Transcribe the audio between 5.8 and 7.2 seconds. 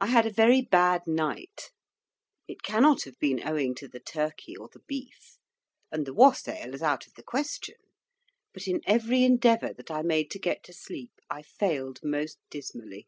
and the Wassail is out of